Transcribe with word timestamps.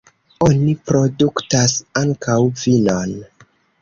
Oni 0.45 0.71
produktas 0.91 1.75
ankaŭ 2.03 2.39
vinon. 2.63 3.15